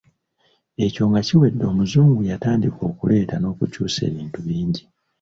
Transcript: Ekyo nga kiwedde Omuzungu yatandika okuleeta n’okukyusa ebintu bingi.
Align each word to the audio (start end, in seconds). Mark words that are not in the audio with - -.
Ekyo 0.85 1.03
nga 1.09 1.21
kiwedde 1.27 1.63
Omuzungu 1.71 2.21
yatandika 2.31 2.79
okuleeta 2.91 3.35
n’okukyusa 3.39 3.99
ebintu 4.09 4.39
bingi. 4.45 4.83